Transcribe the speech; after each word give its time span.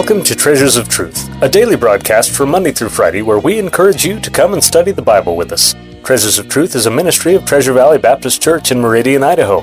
Welcome 0.00 0.24
to 0.24 0.34
Treasures 0.34 0.78
of 0.78 0.88
Truth, 0.88 1.28
a 1.42 1.48
daily 1.48 1.76
broadcast 1.76 2.30
from 2.30 2.50
Monday 2.50 2.72
through 2.72 2.88
Friday 2.88 3.20
where 3.20 3.38
we 3.38 3.58
encourage 3.58 4.02
you 4.02 4.18
to 4.18 4.30
come 4.30 4.54
and 4.54 4.64
study 4.64 4.92
the 4.92 5.02
Bible 5.02 5.36
with 5.36 5.52
us. 5.52 5.74
Treasures 6.02 6.38
of 6.38 6.48
Truth 6.48 6.74
is 6.74 6.86
a 6.86 6.90
ministry 6.90 7.34
of 7.34 7.44
Treasure 7.44 7.74
Valley 7.74 7.98
Baptist 7.98 8.40
Church 8.40 8.72
in 8.72 8.80
Meridian, 8.80 9.22
Idaho. 9.22 9.60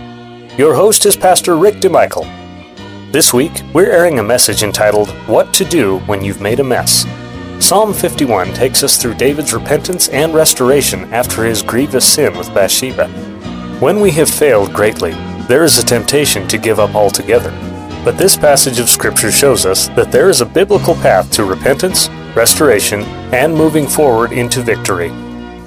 Your 0.55 0.75
host 0.75 1.07
is 1.07 1.17
Pastor 1.17 1.57
Rick 1.57 1.77
DeMichael. 1.77 2.31
This 3.11 3.33
week, 3.33 3.51
we're 3.73 3.89
airing 3.89 4.19
a 4.19 4.23
message 4.23 4.61
entitled, 4.61 5.09
What 5.25 5.55
to 5.55 5.65
Do 5.65 5.97
When 6.01 6.23
You've 6.23 6.39
Made 6.39 6.59
a 6.59 6.63
Mess. 6.63 7.07
Psalm 7.59 7.91
51 7.91 8.53
takes 8.53 8.83
us 8.83 9.01
through 9.01 9.15
David's 9.15 9.55
repentance 9.55 10.07
and 10.09 10.35
restoration 10.35 11.11
after 11.11 11.45
his 11.45 11.63
grievous 11.63 12.07
sin 12.07 12.37
with 12.37 12.53
Bathsheba. 12.53 13.07
When 13.79 14.01
we 14.01 14.11
have 14.11 14.29
failed 14.29 14.71
greatly, 14.71 15.13
there 15.47 15.63
is 15.63 15.79
a 15.79 15.85
temptation 15.85 16.47
to 16.49 16.59
give 16.59 16.79
up 16.79 16.93
altogether. 16.93 17.51
But 18.03 18.17
this 18.17 18.37
passage 18.37 18.79
of 18.79 18.89
Scripture 18.89 19.31
shows 19.31 19.65
us 19.65 19.87
that 19.89 20.11
there 20.11 20.29
is 20.29 20.41
a 20.41 20.45
biblical 20.45 20.95
path 20.95 21.31
to 21.33 21.43
repentance, 21.43 22.09
restoration, 22.35 23.01
and 23.33 23.53
moving 23.53 23.87
forward 23.87 24.31
into 24.31 24.61
victory. 24.61 25.11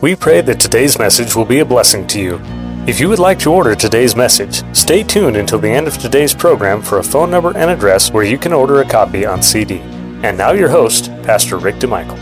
We 0.00 0.16
pray 0.16 0.40
that 0.40 0.60
today's 0.60 0.98
message 0.98 1.36
will 1.36 1.44
be 1.44 1.58
a 1.58 1.64
blessing 1.64 2.06
to 2.08 2.20
you. 2.20 2.40
If 2.86 2.98
you 2.98 3.10
would 3.10 3.18
like 3.18 3.38
to 3.40 3.52
order 3.52 3.74
today's 3.74 4.16
message, 4.16 4.64
stay 4.74 5.02
tuned 5.02 5.36
until 5.36 5.58
the 5.58 5.68
end 5.68 5.86
of 5.86 5.98
today's 5.98 6.34
program 6.34 6.80
for 6.80 6.98
a 6.98 7.04
phone 7.04 7.30
number 7.30 7.54
and 7.54 7.70
address 7.70 8.10
where 8.10 8.24
you 8.24 8.38
can 8.38 8.54
order 8.54 8.80
a 8.80 8.88
copy 8.88 9.26
on 9.26 9.42
CD. 9.42 9.80
And 10.22 10.38
now 10.38 10.52
your 10.52 10.70
host, 10.70 11.06
Pastor 11.22 11.58
Rick 11.58 11.76
DeMichael. 11.76 12.18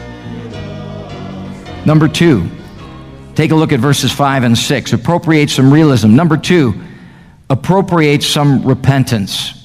Number 1.87 2.09
two, 2.09 2.49
take 3.37 3.53
a 3.53 3.55
look 3.55 3.73
at 3.73 3.79
verses 3.79 4.11
five 4.11 4.43
and 4.43 4.59
six. 4.59 4.93
Appropriate 4.93 5.49
some 5.49 5.73
realism. 5.73 6.17
Number 6.17 6.37
two, 6.37 6.75
appropriate 7.49 8.23
some 8.23 8.65
repentance. 8.67 9.58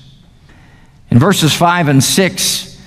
In 1.13 1.19
verses 1.19 1.53
5 1.53 1.89
and 1.89 2.03
6, 2.03 2.81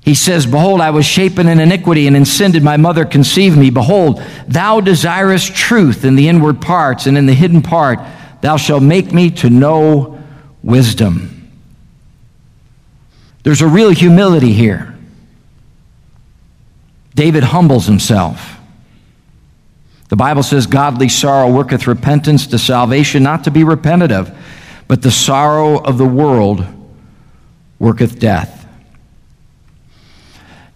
he 0.00 0.16
says, 0.16 0.46
Behold, 0.46 0.80
I 0.80 0.90
was 0.90 1.06
shapen 1.06 1.46
in 1.46 1.60
iniquity, 1.60 2.08
and 2.08 2.16
in 2.16 2.24
sin 2.24 2.50
did 2.50 2.64
my 2.64 2.76
mother 2.76 3.04
conceive 3.04 3.56
me. 3.56 3.70
Behold, 3.70 4.20
thou 4.48 4.80
desirest 4.80 5.54
truth 5.54 6.04
in 6.04 6.16
the 6.16 6.28
inward 6.28 6.60
parts, 6.60 7.06
and 7.06 7.16
in 7.16 7.26
the 7.26 7.34
hidden 7.34 7.62
part 7.62 8.00
thou 8.40 8.56
shalt 8.56 8.82
make 8.82 9.12
me 9.12 9.30
to 9.30 9.48
know 9.48 10.20
wisdom. 10.64 11.52
There's 13.44 13.62
a 13.62 13.68
real 13.68 13.90
humility 13.90 14.52
here. 14.52 14.98
David 17.14 17.44
humbles 17.44 17.86
himself. 17.86 18.58
The 20.08 20.16
Bible 20.16 20.42
says, 20.42 20.66
Godly 20.66 21.08
sorrow 21.08 21.48
worketh 21.48 21.86
repentance 21.86 22.48
to 22.48 22.58
salvation, 22.58 23.22
not 23.22 23.44
to 23.44 23.52
be 23.52 23.62
repented 23.62 24.10
of, 24.10 24.36
but 24.88 25.02
the 25.02 25.12
sorrow 25.12 25.78
of 25.78 25.96
the 25.96 26.04
world 26.04 26.66
worketh 27.78 28.18
death. 28.18 28.66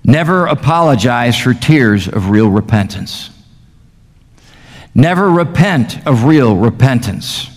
Never 0.05 0.47
apologize 0.47 1.39
for 1.39 1.55
tears 1.55 2.09
of 2.09 2.31
real 2.31 2.49
repentance. 2.49 3.31
Never 4.95 5.31
repent 5.31 6.07
of 6.07 6.25
real 6.25 6.57
repentance. 6.57 7.49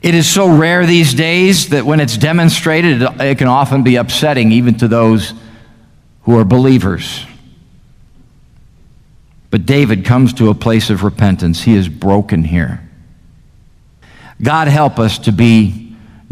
It 0.00 0.14
is 0.14 0.28
so 0.28 0.56
rare 0.56 0.86
these 0.86 1.14
days 1.14 1.68
that 1.68 1.84
when 1.84 2.00
it's 2.00 2.16
demonstrated, 2.16 3.02
it 3.02 3.38
can 3.38 3.46
often 3.46 3.82
be 3.82 3.96
upsetting 3.96 4.50
even 4.52 4.76
to 4.78 4.88
those 4.88 5.34
who 6.22 6.38
are 6.38 6.44
believers. 6.44 7.24
But 9.50 9.66
David 9.66 10.04
comes 10.04 10.32
to 10.34 10.48
a 10.48 10.54
place 10.54 10.90
of 10.90 11.04
repentance. 11.04 11.62
He 11.62 11.74
is 11.74 11.88
broken 11.88 12.42
here. 12.42 12.88
God 14.40 14.66
help 14.66 14.98
us 14.98 15.18
to 15.20 15.32
be 15.32 15.81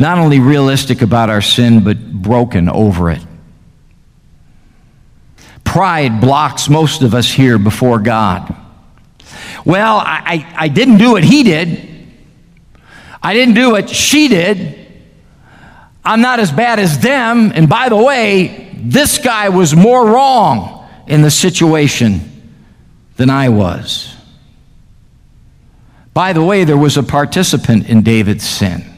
not 0.00 0.16
only 0.16 0.40
realistic 0.40 1.02
about 1.02 1.28
our 1.28 1.42
sin, 1.42 1.84
but 1.84 2.10
broken 2.10 2.70
over 2.70 3.10
it. 3.10 3.20
Pride 5.62 6.22
blocks 6.22 6.70
most 6.70 7.02
of 7.02 7.14
us 7.14 7.30
here 7.30 7.58
before 7.58 7.98
God. 7.98 8.56
Well, 9.66 9.98
I, 9.98 10.22
I, 10.24 10.54
I 10.64 10.68
didn't 10.68 10.96
do 10.96 11.12
what 11.12 11.22
he 11.22 11.42
did. 11.42 11.86
I 13.22 13.34
didn't 13.34 13.52
do 13.52 13.72
what 13.72 13.90
she 13.90 14.28
did. 14.28 14.88
I'm 16.02 16.22
not 16.22 16.40
as 16.40 16.50
bad 16.50 16.78
as 16.78 17.00
them. 17.00 17.52
And 17.54 17.68
by 17.68 17.90
the 17.90 17.96
way, 17.96 18.72
this 18.76 19.18
guy 19.18 19.50
was 19.50 19.76
more 19.76 20.06
wrong 20.06 20.88
in 21.08 21.20
the 21.20 21.30
situation 21.30 22.54
than 23.16 23.28
I 23.28 23.50
was. 23.50 24.16
By 26.14 26.32
the 26.32 26.42
way, 26.42 26.64
there 26.64 26.78
was 26.78 26.96
a 26.96 27.02
participant 27.02 27.86
in 27.90 28.02
David's 28.02 28.48
sin. 28.48 28.89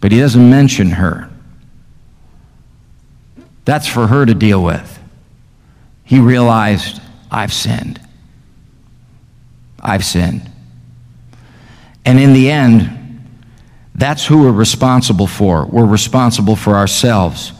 But 0.00 0.12
he 0.12 0.20
doesn't 0.20 0.48
mention 0.48 0.92
her. 0.92 1.28
That's 3.64 3.86
for 3.86 4.06
her 4.06 4.24
to 4.24 4.34
deal 4.34 4.62
with. 4.62 4.98
He 6.04 6.20
realized, 6.20 7.02
I've 7.30 7.52
sinned. 7.52 8.00
I've 9.80 10.04
sinned. 10.04 10.50
And 12.04 12.18
in 12.18 12.32
the 12.32 12.50
end, 12.50 12.94
that's 13.94 14.24
who 14.24 14.42
we're 14.42 14.52
responsible 14.52 15.26
for. 15.26 15.66
We're 15.66 15.84
responsible 15.84 16.56
for 16.56 16.76
ourselves. 16.76 17.52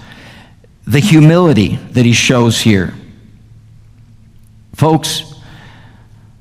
The 0.87 1.01
humility 1.01 1.77
that 1.91 2.07
he 2.07 2.13
shows 2.13 2.61
here. 2.61 2.95
Folks, 4.75 5.35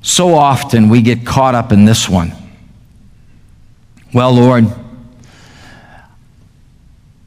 so 0.01 0.35
often 0.35 0.87
we 0.87 1.01
get 1.01 1.25
caught 1.25 1.55
up 1.55 1.71
in 1.73 1.83
this 1.83 2.07
one. 2.07 2.31
Well, 4.13 4.33
Lord, 4.33 4.67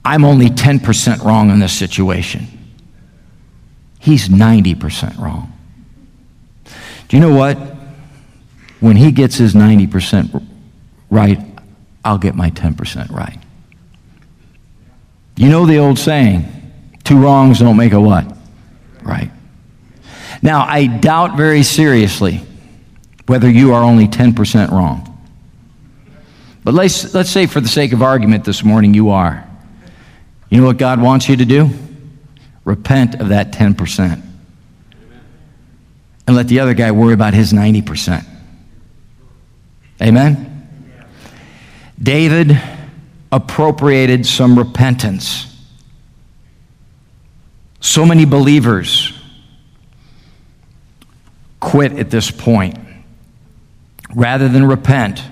I'm 0.05 0.25
only 0.25 0.49
10% 0.49 1.25
wrong 1.25 1.50
in 1.50 1.61
this 1.61 1.72
situation. 1.72 2.47
He's 3.99 4.28
90% 4.28 5.19
wrong. 5.19 5.53
Do 7.09 7.16
you 7.16 7.21
know 7.21 7.34
what? 7.34 7.56
When 8.81 8.97
he 8.97 9.12
gets 9.12 9.37
his 9.37 9.55
90% 9.55 10.47
right, 11.10 11.39
I'll 12.05 12.19
get 12.19 12.34
my 12.34 12.50
10% 12.50 13.10
right. 13.10 13.39
You 15.37 15.49
know 15.49 15.66
the 15.66 15.78
old 15.78 15.99
saying, 15.99 16.47
two 17.05 17.19
wrongs 17.19 17.59
don't 17.59 17.77
make 17.77 17.93
a 17.93 18.00
what? 18.00 18.25
Right. 19.03 19.31
Now, 20.43 20.65
I 20.66 20.87
doubt 20.87 21.37
very 21.37 21.62
seriously 21.62 22.43
whether 23.27 23.50
you 23.50 23.75
are 23.75 23.83
only 23.83 24.09
10% 24.09 24.71
wrong. 24.71 25.06
But 26.65 26.75
let's, 26.75 27.15
let's 27.15 27.31
say, 27.31 27.47
for 27.47 27.60
the 27.60 27.69
sake 27.69 27.93
of 27.93 28.03
argument 28.03 28.44
this 28.44 28.65
morning, 28.65 28.94
you 28.94 29.10
are. 29.10 29.50
You 30.50 30.61
know 30.61 30.66
what 30.66 30.78
God 30.78 31.00
wants 31.00 31.28
you 31.28 31.37
to 31.37 31.44
do? 31.44 31.71
Repent 32.65 33.15
of 33.15 33.28
that 33.28 33.53
10%. 33.53 34.22
And 36.27 36.37
let 36.37 36.49
the 36.49 36.61
other 36.61 36.75
guy 36.75 36.91
worry 36.91 37.15
about 37.15 37.34
his 37.34 37.53
90%. 37.53 38.25
Amen? 40.03 40.47
David 42.03 42.60
appropriated 43.33 44.27
some 44.27 44.59
repentance. 44.59 45.47
So 47.81 48.05
many 48.05 48.25
believers 48.25 49.12
quit 51.60 51.93
at 51.93 52.10
this 52.10 52.31
point. 52.31 52.78
Rather 54.15 54.49
than 54.49 54.65
repent, 54.66 55.22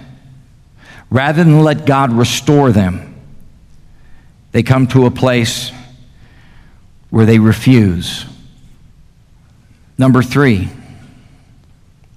rather 1.11 1.43
than 1.43 1.63
let 1.63 1.85
God 1.85 2.13
restore 2.13 2.71
them, 2.71 3.18
they 4.59 4.65
come 4.65 4.89
to 4.89 5.07
a 5.07 5.11
place 5.13 5.71
where 7.11 7.25
they 7.25 7.39
refuse. 7.39 8.27
Number 9.97 10.21
three, 10.21 10.69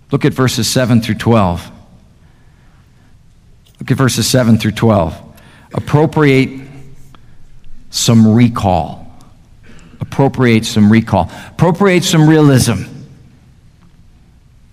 look 0.10 0.26
at 0.26 0.34
verses 0.34 0.68
7 0.68 1.02
through 1.02 1.20
12. 1.20 1.72
Look 3.80 3.92
at 3.92 3.96
verses 3.96 4.28
7 4.28 4.58
through 4.58 4.72
12. 4.72 5.22
Appropriate 5.76 6.68
some 7.92 8.34
recall. 8.34 9.06
Appropriate 10.00 10.66
some 10.66 10.92
recall. 10.92 11.30
Appropriate 11.50 12.04
some 12.04 12.28
realism. 12.28 12.86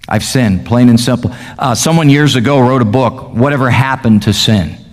I've 0.09 0.25
sinned, 0.25 0.65
plain 0.65 0.89
and 0.89 0.99
simple. 0.99 1.35
Uh, 1.59 1.75
someone 1.75 2.09
years 2.09 2.35
ago 2.35 2.67
wrote 2.67 2.81
a 2.81 2.87
book, 2.87 3.35
Whatever 3.35 3.69
Happened 3.69 4.23
to 4.23 4.33
Sin. 4.33 4.88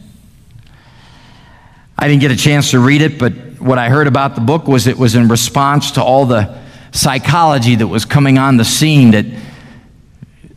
I 1.97 2.07
didn't 2.07 2.21
get 2.21 2.31
a 2.31 2.35
chance 2.35 2.71
to 2.71 2.79
read 2.79 3.01
it, 3.01 3.17
but 3.17 3.33
what 3.59 3.77
I 3.77 3.89
heard 3.89 4.07
about 4.07 4.35
the 4.35 4.41
book 4.41 4.67
was 4.67 4.87
it 4.87 4.97
was 4.97 5.15
in 5.15 5.27
response 5.27 5.91
to 5.91 6.03
all 6.03 6.25
the 6.25 6.57
psychology 6.91 7.75
that 7.75 7.87
was 7.87 8.05
coming 8.05 8.37
on 8.37 8.57
the 8.57 8.65
scene 8.65 9.11
that 9.11 9.25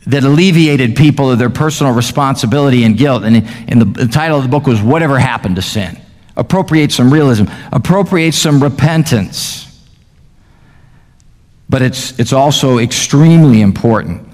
that 0.09 0.23
alleviated 0.23 0.95
people 0.95 1.29
of 1.29 1.37
their 1.37 1.51
personal 1.51 1.93
responsibility 1.93 2.83
and 2.83 2.97
guilt. 2.97 3.23
And, 3.23 3.47
and 3.67 3.79
the, 3.79 4.05
the 4.05 4.07
title 4.07 4.37
of 4.37 4.43
the 4.43 4.49
book 4.49 4.65
was 4.65 4.81
Whatever 4.81 5.19
Happened 5.19 5.57
to 5.57 5.61
Sin. 5.61 5.99
Appropriate 6.35 6.91
some 6.91 7.13
realism, 7.13 7.45
appropriate 7.71 8.33
some 8.33 8.63
repentance. 8.63 9.65
But 11.69 11.83
it's, 11.83 12.17
it's 12.17 12.33
also 12.33 12.79
extremely 12.79 13.61
important 13.61 14.27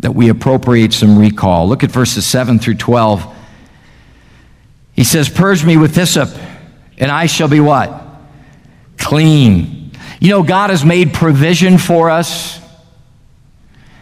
that 0.00 0.12
we 0.12 0.30
appropriate 0.30 0.92
some 0.92 1.16
recall. 1.16 1.68
Look 1.68 1.84
at 1.84 1.92
verses 1.92 2.26
7 2.26 2.58
through 2.58 2.74
12. 2.74 3.36
He 4.94 5.04
says, 5.04 5.28
Purge 5.28 5.64
me 5.64 5.76
with 5.76 5.94
hyssop, 5.94 6.30
and 6.98 7.10
I 7.10 7.26
shall 7.26 7.48
be 7.48 7.60
what? 7.60 8.02
Clean. 8.98 9.90
You 10.20 10.28
know, 10.28 10.42
God 10.42 10.70
has 10.70 10.84
made 10.84 11.12
provision 11.12 11.78
for 11.78 12.10
us. 12.10 12.60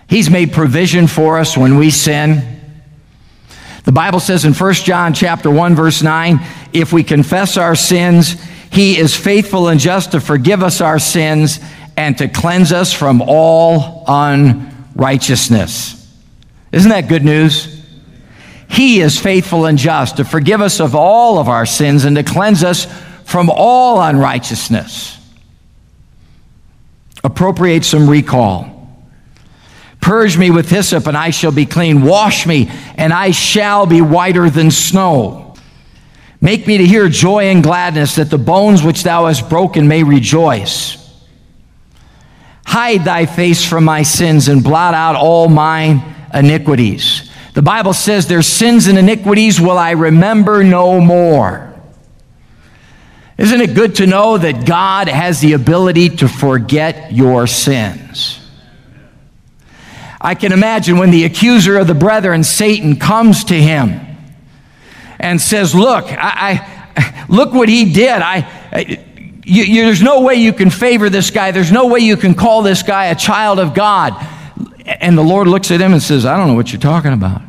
He's 0.08 0.28
made 0.28 0.52
provision 0.52 1.06
for 1.06 1.38
us 1.38 1.56
when 1.56 1.76
we 1.78 1.90
sin. 1.90 2.60
The 3.84 3.92
Bible 3.92 4.20
says 4.20 4.44
in 4.44 4.52
1 4.52 4.74
John 4.74 5.14
chapter 5.14 5.50
1 5.50 5.74
verse 5.74 6.02
9, 6.02 6.40
if 6.72 6.92
we 6.92 7.02
confess 7.02 7.56
our 7.56 7.74
sins, 7.74 8.36
he 8.70 8.98
is 8.98 9.16
faithful 9.16 9.68
and 9.68 9.80
just 9.80 10.12
to 10.12 10.20
forgive 10.20 10.62
us 10.62 10.80
our 10.80 10.98
sins 10.98 11.60
and 11.96 12.18
to 12.18 12.28
cleanse 12.28 12.72
us 12.72 12.92
from 12.92 13.22
all 13.22 14.04
unrighteousness. 14.06 15.96
Isn't 16.72 16.90
that 16.90 17.08
good 17.08 17.24
news? 17.24 17.79
He 18.70 19.00
is 19.00 19.18
faithful 19.18 19.66
and 19.66 19.76
just 19.76 20.18
to 20.18 20.24
forgive 20.24 20.60
us 20.60 20.80
of 20.80 20.94
all 20.94 21.38
of 21.38 21.48
our 21.48 21.66
sins 21.66 22.04
and 22.04 22.16
to 22.16 22.22
cleanse 22.22 22.62
us 22.62 22.86
from 23.24 23.50
all 23.52 24.00
unrighteousness. 24.00 25.18
Appropriate 27.24 27.84
some 27.84 28.08
recall. 28.08 28.76
Purge 30.00 30.38
me 30.38 30.50
with 30.50 30.70
hyssop, 30.70 31.06
and 31.06 31.16
I 31.16 31.30
shall 31.30 31.52
be 31.52 31.66
clean. 31.66 32.02
Wash 32.02 32.46
me, 32.46 32.70
and 32.96 33.12
I 33.12 33.32
shall 33.32 33.86
be 33.86 34.00
whiter 34.00 34.48
than 34.48 34.70
snow. 34.70 35.54
Make 36.40 36.66
me 36.66 36.78
to 36.78 36.86
hear 36.86 37.08
joy 37.08 37.50
and 37.50 37.62
gladness, 37.62 38.14
that 38.14 38.30
the 38.30 38.38
bones 38.38 38.82
which 38.82 39.02
thou 39.02 39.26
hast 39.26 39.50
broken 39.50 39.88
may 39.88 40.04
rejoice. 40.04 40.96
Hide 42.64 43.04
thy 43.04 43.26
face 43.26 43.64
from 43.64 43.84
my 43.84 44.04
sins 44.04 44.48
and 44.48 44.64
blot 44.64 44.94
out 44.94 45.16
all 45.16 45.48
mine 45.48 46.02
iniquities. 46.32 47.29
The 47.54 47.62
Bible 47.62 47.92
says, 47.92 48.26
Their 48.26 48.42
sins 48.42 48.86
and 48.86 48.98
iniquities 48.98 49.60
will 49.60 49.78
I 49.78 49.92
remember 49.92 50.62
no 50.62 51.00
more. 51.00 51.66
Isn't 53.38 53.60
it 53.60 53.74
good 53.74 53.96
to 53.96 54.06
know 54.06 54.36
that 54.36 54.66
God 54.66 55.08
has 55.08 55.40
the 55.40 55.54
ability 55.54 56.10
to 56.16 56.28
forget 56.28 57.12
your 57.12 57.46
sins? 57.46 58.38
I 60.20 60.34
can 60.34 60.52
imagine 60.52 60.98
when 60.98 61.10
the 61.10 61.24
accuser 61.24 61.78
of 61.78 61.86
the 61.86 61.94
brethren, 61.94 62.44
Satan, 62.44 62.96
comes 62.96 63.44
to 63.44 63.54
him 63.54 63.98
and 65.18 65.40
says, 65.40 65.74
Look, 65.74 66.04
I, 66.06 66.60
I 66.96 67.24
look 67.28 67.54
what 67.54 67.68
he 67.68 67.92
did. 67.92 68.10
I, 68.10 68.46
I 68.70 69.06
you, 69.44 69.64
you, 69.64 69.84
there's 69.86 70.02
no 70.02 70.20
way 70.20 70.34
you 70.34 70.52
can 70.52 70.68
favor 70.70 71.08
this 71.08 71.30
guy. 71.30 71.50
There's 71.50 71.72
no 71.72 71.86
way 71.86 72.00
you 72.00 72.16
can 72.16 72.34
call 72.34 72.62
this 72.62 72.82
guy 72.82 73.06
a 73.06 73.16
child 73.16 73.58
of 73.58 73.74
God. 73.74 74.14
And 74.86 75.16
the 75.16 75.22
Lord 75.22 75.46
looks 75.46 75.70
at 75.70 75.80
him 75.80 75.92
and 75.92 76.02
says, 76.02 76.24
I 76.24 76.36
don't 76.36 76.48
know 76.48 76.54
what 76.54 76.72
you're 76.72 76.80
talking 76.80 77.12
about. 77.12 77.42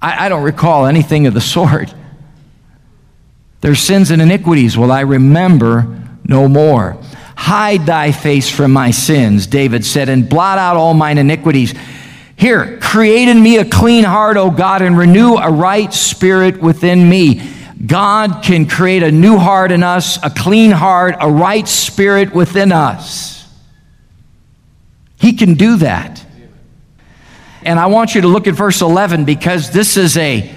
I, 0.00 0.26
I 0.26 0.28
don't 0.28 0.42
recall 0.42 0.86
anything 0.86 1.26
of 1.26 1.34
the 1.34 1.40
sort. 1.40 1.94
Their 3.60 3.74
sins 3.74 4.10
and 4.10 4.22
iniquities 4.22 4.78
will 4.78 4.92
I 4.92 5.00
remember 5.00 6.00
no 6.24 6.48
more. 6.48 6.96
Hide 7.36 7.86
thy 7.86 8.12
face 8.12 8.48
from 8.48 8.72
my 8.72 8.90
sins, 8.90 9.46
David 9.46 9.84
said, 9.84 10.08
and 10.08 10.28
blot 10.28 10.58
out 10.58 10.76
all 10.76 10.94
mine 10.94 11.18
iniquities. 11.18 11.74
Here, 12.36 12.78
create 12.78 13.28
in 13.28 13.42
me 13.42 13.58
a 13.58 13.64
clean 13.64 14.04
heart, 14.04 14.36
O 14.36 14.50
God, 14.50 14.82
and 14.82 14.96
renew 14.96 15.34
a 15.34 15.50
right 15.50 15.92
spirit 15.92 16.60
within 16.60 17.08
me. 17.08 17.42
God 17.84 18.42
can 18.42 18.68
create 18.68 19.02
a 19.02 19.10
new 19.10 19.38
heart 19.38 19.72
in 19.72 19.82
us, 19.82 20.22
a 20.22 20.30
clean 20.30 20.70
heart, 20.70 21.16
a 21.20 21.30
right 21.30 21.66
spirit 21.66 22.32
within 22.32 22.70
us. 22.72 23.37
He 25.18 25.32
can 25.32 25.54
do 25.54 25.76
that. 25.76 26.24
And 27.62 27.78
I 27.78 27.86
want 27.86 28.14
you 28.14 28.20
to 28.22 28.28
look 28.28 28.46
at 28.46 28.54
verse 28.54 28.80
11 28.80 29.24
because 29.24 29.70
this 29.70 29.96
is 29.96 30.16
a 30.16 30.54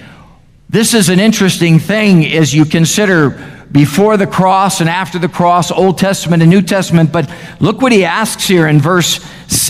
this 0.70 0.94
is 0.94 1.10
an 1.10 1.20
interesting 1.20 1.78
thing 1.78 2.24
as 2.24 2.54
you 2.54 2.64
consider 2.64 3.38
before 3.70 4.16
the 4.16 4.26
cross 4.26 4.80
and 4.80 4.88
after 4.88 5.18
the 5.18 5.28
cross, 5.28 5.70
Old 5.70 5.98
Testament 5.98 6.42
and 6.42 6.50
New 6.50 6.62
Testament. 6.62 7.12
But 7.12 7.30
look 7.60 7.82
what 7.82 7.92
he 7.92 8.06
asks 8.06 8.48
here 8.48 8.66
in 8.66 8.80
verse 8.80 9.20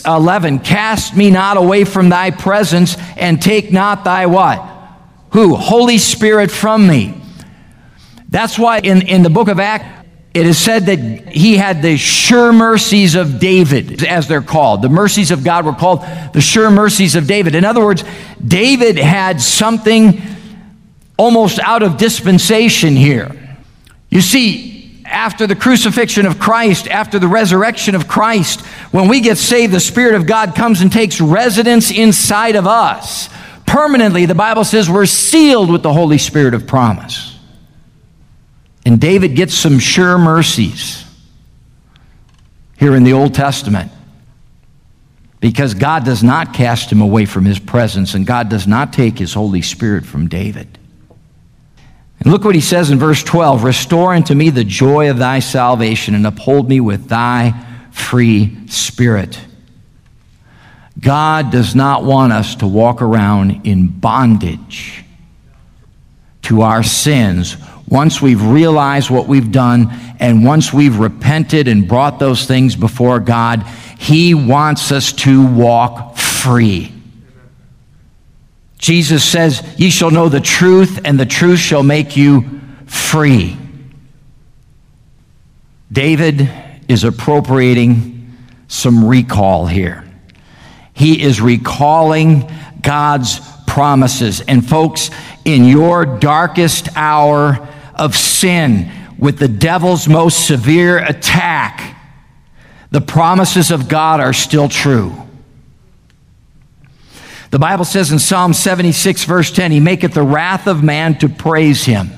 11 0.04 0.60
Cast 0.60 1.16
me 1.16 1.30
not 1.30 1.56
away 1.56 1.84
from 1.84 2.08
thy 2.08 2.30
presence, 2.30 2.96
and 3.16 3.42
take 3.42 3.72
not 3.72 4.04
thy 4.04 4.26
what? 4.26 4.68
Who? 5.30 5.56
Holy 5.56 5.98
Spirit 5.98 6.50
from 6.50 6.86
me. 6.86 7.20
That's 8.28 8.58
why 8.58 8.78
in, 8.78 9.02
in 9.02 9.22
the 9.22 9.30
book 9.30 9.48
of 9.48 9.58
Acts, 9.58 10.01
it 10.34 10.46
is 10.46 10.56
said 10.56 10.86
that 10.86 10.98
he 11.28 11.56
had 11.56 11.82
the 11.82 11.98
sure 11.98 12.52
mercies 12.52 13.14
of 13.14 13.38
David, 13.38 14.02
as 14.02 14.28
they're 14.28 14.40
called. 14.40 14.80
The 14.80 14.88
mercies 14.88 15.30
of 15.30 15.44
God 15.44 15.66
were 15.66 15.74
called 15.74 16.02
the 16.32 16.40
sure 16.40 16.70
mercies 16.70 17.14
of 17.16 17.26
David. 17.26 17.54
In 17.54 17.66
other 17.66 17.84
words, 17.84 18.02
David 18.44 18.96
had 18.96 19.42
something 19.42 20.22
almost 21.18 21.58
out 21.58 21.82
of 21.82 21.98
dispensation 21.98 22.96
here. 22.96 23.30
You 24.08 24.22
see, 24.22 25.02
after 25.04 25.46
the 25.46 25.54
crucifixion 25.54 26.24
of 26.24 26.38
Christ, 26.38 26.88
after 26.88 27.18
the 27.18 27.28
resurrection 27.28 27.94
of 27.94 28.08
Christ, 28.08 28.62
when 28.90 29.08
we 29.08 29.20
get 29.20 29.36
saved, 29.36 29.74
the 29.74 29.80
Spirit 29.80 30.14
of 30.14 30.26
God 30.26 30.54
comes 30.54 30.80
and 30.80 30.90
takes 30.90 31.20
residence 31.20 31.90
inside 31.90 32.56
of 32.56 32.66
us. 32.66 33.28
Permanently, 33.66 34.24
the 34.24 34.34
Bible 34.34 34.64
says 34.64 34.88
we're 34.88 35.04
sealed 35.04 35.70
with 35.70 35.82
the 35.82 35.92
Holy 35.92 36.18
Spirit 36.18 36.54
of 36.54 36.66
promise. 36.66 37.31
And 38.84 39.00
David 39.00 39.36
gets 39.36 39.54
some 39.54 39.78
sure 39.78 40.18
mercies 40.18 41.04
here 42.78 42.96
in 42.96 43.04
the 43.04 43.12
Old 43.12 43.34
Testament 43.34 43.92
because 45.40 45.74
God 45.74 46.04
does 46.04 46.22
not 46.22 46.52
cast 46.54 46.90
him 46.90 47.00
away 47.00 47.24
from 47.24 47.44
his 47.44 47.58
presence 47.58 48.14
and 48.14 48.26
God 48.26 48.48
does 48.48 48.66
not 48.66 48.92
take 48.92 49.18
his 49.18 49.34
Holy 49.34 49.62
Spirit 49.62 50.04
from 50.04 50.28
David. 50.28 50.78
And 52.20 52.30
look 52.30 52.44
what 52.44 52.54
he 52.54 52.60
says 52.60 52.90
in 52.90 52.98
verse 52.98 53.22
12 53.22 53.64
Restore 53.64 54.14
unto 54.14 54.34
me 54.34 54.50
the 54.50 54.64
joy 54.64 55.10
of 55.10 55.18
thy 55.18 55.40
salvation 55.40 56.14
and 56.14 56.26
uphold 56.26 56.68
me 56.68 56.80
with 56.80 57.08
thy 57.08 57.52
free 57.90 58.68
spirit. 58.68 59.40
God 61.00 61.50
does 61.50 61.74
not 61.74 62.04
want 62.04 62.32
us 62.32 62.56
to 62.56 62.66
walk 62.66 63.02
around 63.02 63.66
in 63.66 63.88
bondage 63.88 65.04
to 66.42 66.62
our 66.62 66.82
sins 66.82 67.56
once 67.92 68.22
we've 68.22 68.42
realized 68.42 69.10
what 69.10 69.28
we've 69.28 69.52
done 69.52 69.86
and 70.18 70.46
once 70.46 70.72
we've 70.72 70.98
repented 70.98 71.68
and 71.68 71.86
brought 71.86 72.18
those 72.18 72.46
things 72.46 72.74
before 72.74 73.20
God. 73.20 73.62
He 73.98 74.32
wants 74.32 74.90
us 74.90 75.12
to 75.12 75.46
walk 75.46 76.16
free. 76.16 76.90
Jesus 78.78 79.22
says, 79.22 79.62
Ye 79.76 79.90
shall 79.90 80.10
know 80.10 80.30
the 80.30 80.40
truth, 80.40 81.00
and 81.04 81.20
the 81.20 81.26
truth 81.26 81.58
shall 81.58 81.82
make 81.82 82.16
you 82.16 82.62
free. 82.86 83.58
David 85.92 86.50
is 86.88 87.04
appropriating 87.04 88.34
some 88.68 89.04
recall 89.04 89.66
here. 89.66 90.02
He 90.94 91.22
is 91.22 91.42
recalling 91.42 92.50
God's 92.80 93.38
promises. 93.66 94.40
And, 94.40 94.66
folks, 94.66 95.10
in 95.44 95.64
your 95.66 96.06
darkest 96.06 96.88
hour 96.96 97.68
of 97.94 98.16
sin, 98.16 98.90
with 99.18 99.38
the 99.38 99.48
devil's 99.48 100.08
most 100.08 100.46
severe 100.46 100.98
attack, 100.98 101.96
the 102.90 103.00
promises 103.00 103.70
of 103.70 103.88
God 103.88 104.20
are 104.20 104.32
still 104.32 104.68
true. 104.68 105.14
The 107.50 107.58
Bible 107.58 107.84
says 107.84 108.10
in 108.10 108.18
Psalm 108.18 108.54
76, 108.54 109.24
verse 109.24 109.50
10, 109.50 109.72
He 109.72 109.80
maketh 109.80 110.14
the 110.14 110.22
wrath 110.22 110.66
of 110.66 110.82
man 110.82 111.18
to 111.18 111.28
praise 111.28 111.84
Him. 111.84 112.10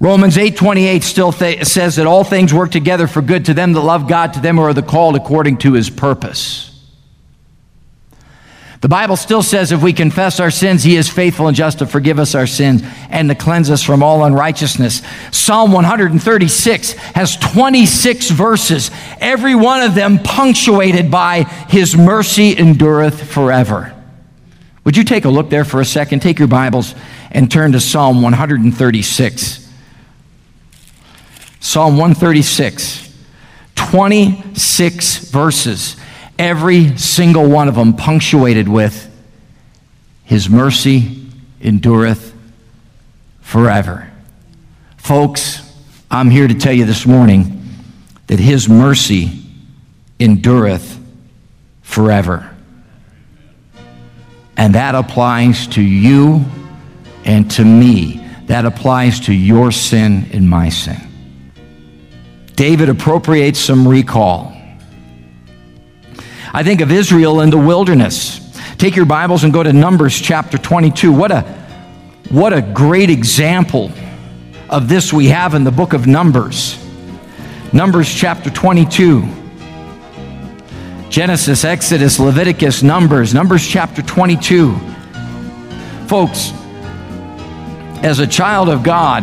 Romans 0.00 0.38
8:28 0.38 1.02
still 1.02 1.30
th- 1.30 1.66
says 1.66 1.96
that 1.96 2.06
all 2.06 2.24
things 2.24 2.54
work 2.54 2.70
together 2.70 3.06
for 3.06 3.20
good 3.20 3.44
to 3.44 3.54
them 3.54 3.74
that 3.74 3.80
love 3.80 4.08
God, 4.08 4.32
to 4.32 4.40
them 4.40 4.56
who 4.56 4.62
are 4.62 4.72
the 4.72 4.82
called 4.82 5.14
according 5.14 5.58
to 5.58 5.74
his 5.74 5.90
purpose. 5.90 6.69
The 8.80 8.88
Bible 8.88 9.16
still 9.16 9.42
says 9.42 9.72
if 9.72 9.82
we 9.82 9.92
confess 9.92 10.40
our 10.40 10.50
sins, 10.50 10.82
He 10.82 10.96
is 10.96 11.08
faithful 11.08 11.48
and 11.48 11.56
just 11.56 11.80
to 11.80 11.86
forgive 11.86 12.18
us 12.18 12.34
our 12.34 12.46
sins 12.46 12.82
and 13.10 13.28
to 13.28 13.34
cleanse 13.34 13.70
us 13.70 13.82
from 13.82 14.02
all 14.02 14.24
unrighteousness. 14.24 15.02
Psalm 15.32 15.72
136 15.72 16.92
has 16.92 17.36
26 17.36 18.30
verses, 18.30 18.90
every 19.18 19.54
one 19.54 19.82
of 19.82 19.94
them 19.94 20.18
punctuated 20.18 21.10
by 21.10 21.42
His 21.68 21.94
mercy 21.94 22.56
endureth 22.56 23.30
forever. 23.30 23.94
Would 24.84 24.96
you 24.96 25.04
take 25.04 25.26
a 25.26 25.30
look 25.30 25.50
there 25.50 25.66
for 25.66 25.82
a 25.82 25.84
second? 25.84 26.20
Take 26.20 26.38
your 26.38 26.48
Bibles 26.48 26.94
and 27.30 27.50
turn 27.50 27.72
to 27.72 27.80
Psalm 27.80 28.22
136. 28.22 29.68
Psalm 31.60 31.98
136. 31.98 33.08
26 33.74 35.18
verses 35.30 35.99
every 36.40 36.96
single 36.96 37.46
one 37.50 37.68
of 37.68 37.74
them 37.74 37.92
punctuated 37.94 38.66
with 38.66 39.08
His 40.24 40.48
mercy 40.48 41.26
endureth 41.60 42.34
forever. 43.42 44.10
Folks, 44.96 45.60
I'm 46.10 46.30
here 46.30 46.48
to 46.48 46.54
tell 46.54 46.72
you 46.72 46.86
this 46.86 47.04
morning 47.04 47.62
that 48.26 48.40
His 48.40 48.70
mercy 48.70 49.42
endureth 50.18 50.98
forever. 51.82 52.50
And 54.56 54.74
that 54.74 54.94
applies 54.94 55.66
to 55.68 55.82
you 55.82 56.46
and 57.24 57.50
to 57.52 57.64
me 57.64 58.26
that 58.46 58.64
applies 58.64 59.20
to 59.20 59.34
your 59.34 59.70
sin 59.70 60.26
and 60.32 60.48
my 60.48 60.70
sin. 60.70 61.00
David 62.56 62.88
appropriates 62.88 63.58
some 63.60 63.86
recall. 63.86 64.59
I 66.52 66.64
think 66.64 66.80
of 66.80 66.90
Israel 66.90 67.42
in 67.42 67.50
the 67.50 67.58
wilderness. 67.58 68.40
Take 68.76 68.96
your 68.96 69.06
Bibles 69.06 69.44
and 69.44 69.52
go 69.52 69.62
to 69.62 69.72
Numbers 69.72 70.20
chapter 70.20 70.58
22. 70.58 71.12
What 71.12 71.30
a, 71.30 71.42
what 72.30 72.52
a 72.52 72.60
great 72.60 73.08
example 73.08 73.92
of 74.68 74.88
this 74.88 75.12
we 75.12 75.26
have 75.26 75.54
in 75.54 75.62
the 75.62 75.70
book 75.70 75.92
of 75.92 76.08
Numbers. 76.08 76.76
Numbers 77.72 78.12
chapter 78.12 78.50
22. 78.50 79.28
Genesis, 81.08 81.64
Exodus, 81.64 82.18
Leviticus, 82.18 82.82
Numbers, 82.82 83.32
Numbers 83.32 83.66
chapter 83.66 84.02
22. 84.02 84.74
Folks, 86.08 86.50
as 88.02 88.18
a 88.18 88.26
child 88.26 88.68
of 88.68 88.82
God, 88.82 89.22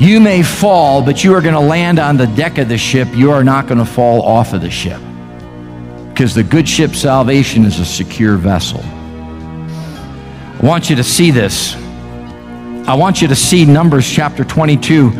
you 0.00 0.20
may 0.20 0.44
fall, 0.44 1.04
but 1.04 1.24
you 1.24 1.34
are 1.34 1.40
going 1.40 1.54
to 1.54 1.60
land 1.60 1.98
on 1.98 2.16
the 2.16 2.26
deck 2.28 2.58
of 2.58 2.68
the 2.68 2.78
ship. 2.78 3.08
You 3.12 3.32
are 3.32 3.42
not 3.42 3.66
going 3.66 3.78
to 3.78 3.84
fall 3.84 4.22
off 4.22 4.52
of 4.52 4.60
the 4.60 4.70
ship. 4.70 5.00
Because 6.22 6.36
the 6.36 6.44
good 6.44 6.68
ship 6.68 6.94
salvation 6.94 7.64
is 7.64 7.80
a 7.80 7.84
secure 7.84 8.36
vessel. 8.36 8.78
I 8.84 10.60
want 10.62 10.88
you 10.88 10.94
to 10.94 11.02
see 11.02 11.32
this. 11.32 11.74
I 12.86 12.94
want 12.94 13.20
you 13.20 13.26
to 13.26 13.34
see 13.34 13.64
Numbers 13.64 14.08
chapter 14.08 14.44
22, 14.44 15.10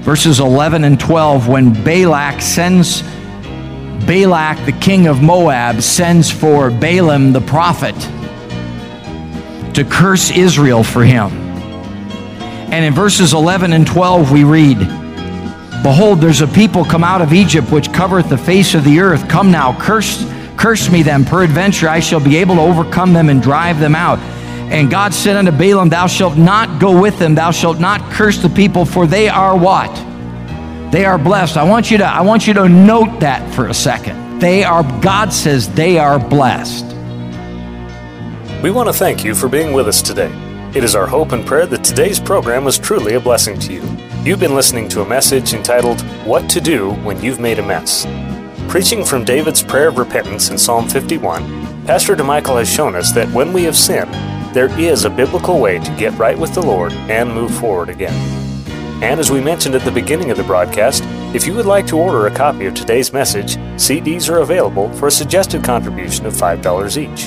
verses 0.00 0.40
11 0.40 0.82
and 0.82 0.98
12, 0.98 1.46
when 1.46 1.72
Balak 1.84 2.42
sends, 2.42 3.02
Balak, 4.04 4.66
the 4.66 4.76
king 4.80 5.06
of 5.06 5.22
Moab, 5.22 5.80
sends 5.80 6.28
for 6.28 6.72
Balaam 6.72 7.32
the 7.32 7.40
prophet 7.42 7.94
to 9.74 9.86
curse 9.88 10.32
Israel 10.32 10.82
for 10.82 11.04
him. 11.04 11.30
And 12.72 12.84
in 12.84 12.92
verses 12.92 13.32
11 13.32 13.72
and 13.72 13.86
12, 13.86 14.32
we 14.32 14.42
read, 14.42 14.78
Behold, 15.84 16.20
there's 16.20 16.40
a 16.40 16.48
people 16.48 16.84
come 16.84 17.04
out 17.04 17.22
of 17.22 17.32
Egypt 17.32 17.70
which 17.70 17.92
covereth 17.92 18.28
the 18.28 18.36
face 18.36 18.74
of 18.74 18.82
the 18.82 18.98
earth. 18.98 19.28
Come 19.28 19.52
now, 19.52 19.78
curse, 19.80 20.26
curse 20.58 20.90
me 20.90 21.02
them. 21.02 21.24
Peradventure 21.24 21.88
I 21.88 22.00
shall 22.00 22.20
be 22.20 22.36
able 22.36 22.56
to 22.56 22.60
overcome 22.60 23.12
them 23.12 23.28
and 23.28 23.40
drive 23.40 23.78
them 23.80 23.94
out. 23.94 24.18
And 24.70 24.90
God 24.90 25.14
said 25.14 25.36
unto 25.36 25.50
Balaam, 25.50 25.88
Thou 25.88 26.06
shalt 26.06 26.36
not 26.36 26.80
go 26.80 27.00
with 27.00 27.18
them. 27.18 27.34
Thou 27.34 27.50
shalt 27.50 27.80
not 27.80 28.02
curse 28.12 28.36
the 28.38 28.50
people, 28.50 28.84
for 28.84 29.06
they 29.06 29.28
are 29.28 29.56
what? 29.56 29.94
They 30.92 31.04
are 31.04 31.18
blessed. 31.18 31.56
I 31.56 31.64
want 31.64 31.90
you 31.90 31.98
to, 31.98 32.04
I 32.04 32.20
want 32.20 32.46
you 32.46 32.54
to 32.54 32.68
note 32.68 33.20
that 33.20 33.54
for 33.54 33.68
a 33.68 33.74
second. 33.74 34.40
They 34.40 34.64
are, 34.64 34.82
God 35.00 35.32
says 35.32 35.72
they 35.72 35.98
are 35.98 36.18
blessed. 36.18 36.84
We 38.62 38.70
want 38.70 38.88
to 38.88 38.92
thank 38.92 39.24
you 39.24 39.34
for 39.34 39.48
being 39.48 39.72
with 39.72 39.88
us 39.88 40.02
today. 40.02 40.32
It 40.74 40.84
is 40.84 40.94
our 40.94 41.06
hope 41.06 41.32
and 41.32 41.46
prayer 41.46 41.66
that 41.66 41.84
today's 41.84 42.20
program 42.20 42.64
was 42.64 42.78
truly 42.78 43.14
a 43.14 43.20
blessing 43.20 43.58
to 43.60 43.72
you. 43.72 43.82
You've 44.24 44.40
been 44.40 44.54
listening 44.54 44.88
to 44.90 45.00
a 45.00 45.08
message 45.08 45.54
entitled, 45.54 46.02
What 46.26 46.50
to 46.50 46.60
Do 46.60 46.90
When 47.04 47.22
You've 47.22 47.40
Made 47.40 47.58
a 47.58 47.66
Mess. 47.66 48.04
Preaching 48.68 49.02
from 49.02 49.24
David's 49.24 49.62
prayer 49.62 49.88
of 49.88 49.96
repentance 49.96 50.50
in 50.50 50.58
Psalm 50.58 50.86
51, 50.86 51.86
Pastor 51.86 52.14
DeMichael 52.14 52.58
has 52.58 52.70
shown 52.70 52.94
us 52.94 53.12
that 53.12 53.30
when 53.30 53.54
we 53.54 53.64
have 53.64 53.74
sinned, 53.74 54.12
there 54.54 54.68
is 54.78 55.06
a 55.06 55.10
biblical 55.10 55.58
way 55.58 55.78
to 55.78 55.96
get 55.96 56.16
right 56.18 56.38
with 56.38 56.52
the 56.52 56.60
Lord 56.60 56.92
and 56.92 57.32
move 57.32 57.50
forward 57.54 57.88
again. 57.88 58.12
And 59.02 59.18
as 59.18 59.30
we 59.30 59.40
mentioned 59.40 59.74
at 59.74 59.86
the 59.86 59.90
beginning 59.90 60.30
of 60.30 60.36
the 60.36 60.44
broadcast, 60.44 61.02
if 61.34 61.46
you 61.46 61.54
would 61.54 61.64
like 61.64 61.86
to 61.86 61.98
order 61.98 62.26
a 62.26 62.34
copy 62.34 62.66
of 62.66 62.74
today's 62.74 63.10
message, 63.10 63.56
CDs 63.76 64.28
are 64.28 64.40
available 64.40 64.92
for 64.96 65.06
a 65.08 65.10
suggested 65.10 65.64
contribution 65.64 66.26
of 66.26 66.34
$5 66.34 66.96
each. 66.98 67.26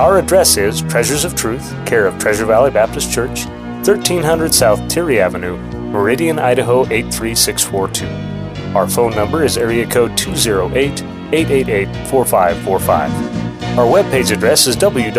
Our 0.00 0.18
address 0.18 0.56
is 0.56 0.82
Treasures 0.82 1.24
of 1.24 1.36
Truth, 1.36 1.70
care 1.86 2.06
of 2.06 2.18
Treasure 2.18 2.46
Valley 2.46 2.72
Baptist 2.72 3.12
Church, 3.12 3.44
1300 3.86 4.52
South 4.52 4.80
Teare 4.88 5.20
Avenue, 5.20 5.56
Meridian, 5.92 6.40
Idaho 6.40 6.84
83642. 6.86 8.29
Our 8.74 8.88
phone 8.88 9.14
number 9.16 9.42
is 9.42 9.58
area 9.58 9.84
code 9.84 10.16
208 10.16 11.02
888 11.32 12.08
4545. 12.08 13.78
Our 13.78 13.86
webpage 13.86 14.32
address 14.32 14.68
is 14.68 14.76
www.tvbc.org. 14.76 15.16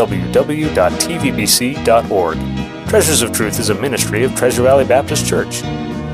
Treasures 2.88 3.22
of 3.22 3.32
Truth 3.34 3.60
is 3.60 3.70
a 3.70 3.76
ministry 3.76 4.24
of 4.24 4.34
Treasure 4.36 4.64
Valley 4.64 4.86
Baptist 4.86 5.26
Church. 5.28 5.64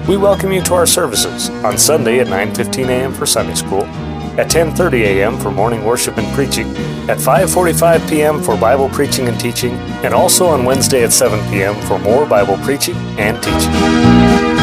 We 0.08 0.17
welcome 0.17 0.51
you 0.51 0.63
to 0.63 0.74
our 0.74 0.88
services 0.88 1.50
on 1.63 1.77
Sunday 1.77 2.20
at 2.20 2.27
9:15 2.27 2.89
a.m. 2.89 3.13
for 3.13 3.27
Sunday 3.27 3.53
School, 3.53 3.84
at 4.39 4.50
10:30 4.50 5.03
a.m. 5.03 5.38
for 5.38 5.51
morning 5.51 5.84
worship 5.86 6.17
and 6.17 6.27
preaching, 6.34 6.67
at 7.08 7.20
5:45 7.20 8.10
p.m. 8.10 8.41
for 8.41 8.58
Bible 8.58 8.89
preaching 8.89 9.27
and 9.27 9.39
teaching, 9.39 9.74
and 10.03 10.13
also 10.13 10.48
on 10.48 10.65
Wednesday 10.65 11.03
at 11.03 11.13
7 11.13 11.39
p.m. 11.51 11.75
for 11.82 12.00
more 12.00 12.25
Bible 12.25 12.58
preaching 12.63 12.96
and 13.20 13.38
teaching. 13.44 14.56